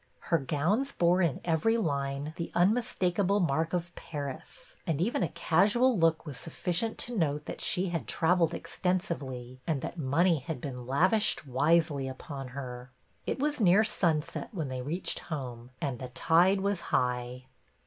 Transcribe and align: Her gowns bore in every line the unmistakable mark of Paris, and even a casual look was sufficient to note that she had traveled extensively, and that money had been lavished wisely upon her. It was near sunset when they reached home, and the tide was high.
Her 0.33 0.39
gowns 0.39 0.91
bore 0.91 1.21
in 1.21 1.39
every 1.45 1.77
line 1.77 2.33
the 2.35 2.51
unmistakable 2.55 3.39
mark 3.39 3.71
of 3.71 3.93
Paris, 3.93 4.75
and 4.87 4.99
even 4.99 5.21
a 5.21 5.29
casual 5.29 5.95
look 5.95 6.25
was 6.25 6.39
sufficient 6.39 6.97
to 6.97 7.15
note 7.15 7.45
that 7.45 7.61
she 7.61 7.89
had 7.89 8.07
traveled 8.07 8.55
extensively, 8.55 9.61
and 9.67 9.83
that 9.83 9.99
money 9.99 10.39
had 10.39 10.59
been 10.59 10.87
lavished 10.87 11.45
wisely 11.45 12.07
upon 12.07 12.47
her. 12.57 12.89
It 13.27 13.37
was 13.37 13.61
near 13.61 13.83
sunset 13.83 14.49
when 14.51 14.69
they 14.69 14.81
reached 14.81 15.19
home, 15.29 15.69
and 15.79 15.99
the 15.99 16.07
tide 16.09 16.61
was 16.61 16.81
high. 16.89 17.45